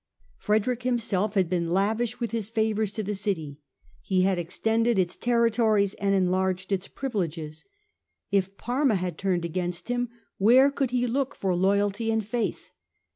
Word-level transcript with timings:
Frederick 0.39 0.81
himself 0.81 1.35
had 1.35 1.47
been 1.47 1.69
lavish 1.69 2.19
with 2.19 2.31
his 2.31 2.49
favours 2.49 2.91
to 2.91 3.03
the 3.03 3.13
city, 3.13 3.59
had 4.09 4.39
extended 4.39 4.97
its 4.97 5.15
territories 5.15 5.93
and 5.93 6.15
enlarged 6.15 6.71
its 6.71 6.87
privileges. 6.87 7.65
If 8.31 8.57
Parma 8.57 8.95
had 8.95 9.15
turned 9.15 9.45
against 9.45 9.89
him, 9.89 10.09
where 10.39 10.71
could 10.71 10.89
he 10.89 11.05
look 11.05 11.35
for 11.35 11.53
loyalty 11.53 12.09
and 12.09 12.25
faith 12.25 12.71